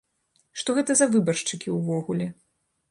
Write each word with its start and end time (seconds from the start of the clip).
Што 0.61 0.75
гэта 0.79 0.91
за 1.01 1.09
выбаршчыкі 1.17 1.77
ўвогуле? 1.77 2.33